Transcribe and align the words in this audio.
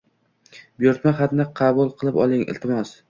Buyurtma 0.79 1.13
xatni 1.19 1.45
qabul 1.61 1.93
qilib 2.01 2.19
oling, 2.25 2.47
iltimos. 2.55 2.95